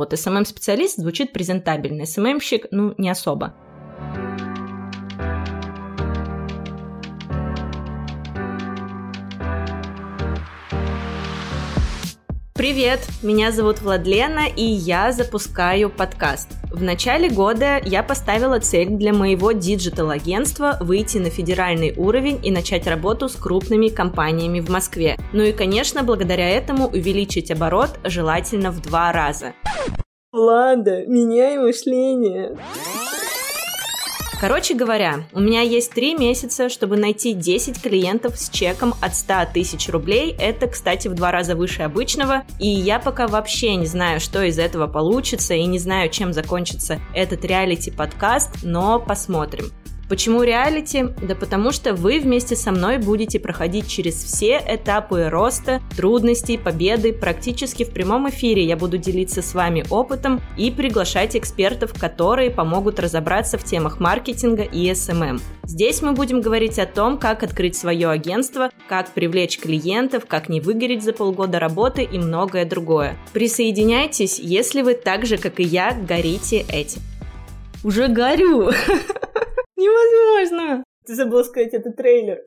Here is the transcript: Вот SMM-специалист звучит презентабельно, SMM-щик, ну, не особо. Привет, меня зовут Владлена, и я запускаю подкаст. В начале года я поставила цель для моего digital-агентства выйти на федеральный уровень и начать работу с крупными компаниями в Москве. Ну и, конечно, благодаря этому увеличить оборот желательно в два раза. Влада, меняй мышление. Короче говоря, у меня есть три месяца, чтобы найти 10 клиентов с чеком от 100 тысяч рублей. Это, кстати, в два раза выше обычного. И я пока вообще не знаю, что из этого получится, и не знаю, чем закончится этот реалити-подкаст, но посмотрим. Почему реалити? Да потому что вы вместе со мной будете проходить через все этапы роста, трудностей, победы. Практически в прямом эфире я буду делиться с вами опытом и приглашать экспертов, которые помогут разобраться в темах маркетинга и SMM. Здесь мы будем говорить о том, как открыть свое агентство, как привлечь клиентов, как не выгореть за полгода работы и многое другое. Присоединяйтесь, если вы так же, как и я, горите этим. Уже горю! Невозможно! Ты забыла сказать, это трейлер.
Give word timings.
Вот 0.00 0.14
SMM-специалист 0.14 0.96
звучит 0.96 1.34
презентабельно, 1.34 2.04
SMM-щик, 2.04 2.68
ну, 2.70 2.94
не 2.96 3.10
особо. 3.10 3.52
Привет, 12.60 13.00
меня 13.22 13.52
зовут 13.52 13.80
Владлена, 13.80 14.46
и 14.46 14.62
я 14.62 15.12
запускаю 15.12 15.88
подкаст. 15.88 16.50
В 16.70 16.82
начале 16.82 17.30
года 17.30 17.80
я 17.82 18.02
поставила 18.02 18.60
цель 18.60 18.90
для 18.90 19.14
моего 19.14 19.52
digital-агентства 19.52 20.76
выйти 20.78 21.16
на 21.16 21.30
федеральный 21.30 21.94
уровень 21.96 22.38
и 22.44 22.50
начать 22.50 22.86
работу 22.86 23.30
с 23.30 23.34
крупными 23.34 23.88
компаниями 23.88 24.60
в 24.60 24.68
Москве. 24.68 25.16
Ну 25.32 25.42
и, 25.42 25.52
конечно, 25.52 26.02
благодаря 26.02 26.50
этому 26.50 26.88
увеличить 26.88 27.50
оборот 27.50 27.98
желательно 28.04 28.70
в 28.70 28.82
два 28.82 29.10
раза. 29.10 29.54
Влада, 30.30 31.06
меняй 31.06 31.56
мышление. 31.56 32.58
Короче 34.40 34.74
говоря, 34.74 35.24
у 35.34 35.40
меня 35.40 35.60
есть 35.60 35.92
три 35.92 36.14
месяца, 36.14 36.70
чтобы 36.70 36.96
найти 36.96 37.34
10 37.34 37.82
клиентов 37.82 38.38
с 38.38 38.48
чеком 38.48 38.94
от 39.02 39.14
100 39.14 39.52
тысяч 39.52 39.90
рублей. 39.90 40.34
Это, 40.38 40.66
кстати, 40.66 41.08
в 41.08 41.14
два 41.14 41.30
раза 41.30 41.54
выше 41.54 41.82
обычного. 41.82 42.44
И 42.58 42.66
я 42.66 43.00
пока 43.00 43.28
вообще 43.28 43.76
не 43.76 43.84
знаю, 43.84 44.18
что 44.18 44.42
из 44.42 44.58
этого 44.58 44.86
получится, 44.86 45.52
и 45.52 45.66
не 45.66 45.78
знаю, 45.78 46.08
чем 46.08 46.32
закончится 46.32 47.00
этот 47.14 47.44
реалити-подкаст, 47.44 48.62
но 48.62 48.98
посмотрим. 48.98 49.66
Почему 50.10 50.42
реалити? 50.42 51.04
Да 51.22 51.36
потому 51.36 51.70
что 51.70 51.94
вы 51.94 52.18
вместе 52.18 52.56
со 52.56 52.72
мной 52.72 52.98
будете 52.98 53.38
проходить 53.38 53.86
через 53.88 54.16
все 54.16 54.60
этапы 54.66 55.28
роста, 55.30 55.80
трудностей, 55.96 56.58
победы. 56.58 57.12
Практически 57.12 57.84
в 57.84 57.90
прямом 57.90 58.28
эфире 58.28 58.64
я 58.64 58.76
буду 58.76 58.98
делиться 58.98 59.40
с 59.40 59.54
вами 59.54 59.84
опытом 59.88 60.40
и 60.58 60.72
приглашать 60.72 61.36
экспертов, 61.36 61.94
которые 61.94 62.50
помогут 62.50 62.98
разобраться 62.98 63.56
в 63.56 63.62
темах 63.62 64.00
маркетинга 64.00 64.64
и 64.64 64.90
SMM. 64.90 65.40
Здесь 65.62 66.02
мы 66.02 66.10
будем 66.10 66.40
говорить 66.40 66.80
о 66.80 66.86
том, 66.86 67.16
как 67.16 67.44
открыть 67.44 67.76
свое 67.76 68.10
агентство, 68.10 68.70
как 68.88 69.10
привлечь 69.10 69.60
клиентов, 69.60 70.24
как 70.26 70.48
не 70.48 70.60
выгореть 70.60 71.04
за 71.04 71.12
полгода 71.12 71.60
работы 71.60 72.02
и 72.02 72.18
многое 72.18 72.64
другое. 72.64 73.16
Присоединяйтесь, 73.32 74.40
если 74.40 74.82
вы 74.82 74.94
так 74.94 75.24
же, 75.24 75.38
как 75.38 75.60
и 75.60 75.62
я, 75.62 75.92
горите 75.92 76.64
этим. 76.68 77.00
Уже 77.84 78.08
горю! 78.08 78.72
Невозможно! 79.80 80.84
Ты 81.06 81.14
забыла 81.14 81.42
сказать, 81.42 81.72
это 81.72 81.90
трейлер. 81.90 82.44